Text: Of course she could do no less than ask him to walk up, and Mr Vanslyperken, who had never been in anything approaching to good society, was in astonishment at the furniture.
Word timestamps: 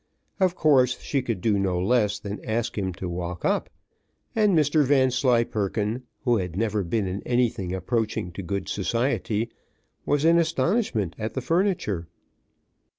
Of 0.39 0.55
course 0.55 0.99
she 0.99 1.21
could 1.21 1.41
do 1.41 1.59
no 1.59 1.79
less 1.79 2.17
than 2.17 2.43
ask 2.43 2.75
him 2.75 2.91
to 2.93 3.07
walk 3.07 3.45
up, 3.45 3.69
and 4.35 4.57
Mr 4.57 4.83
Vanslyperken, 4.83 6.07
who 6.23 6.37
had 6.37 6.55
never 6.55 6.83
been 6.83 7.05
in 7.05 7.21
anything 7.21 7.71
approaching 7.71 8.31
to 8.31 8.41
good 8.41 8.67
society, 8.67 9.51
was 10.03 10.25
in 10.25 10.39
astonishment 10.39 11.15
at 11.19 11.35
the 11.35 11.41
furniture. 11.41 12.07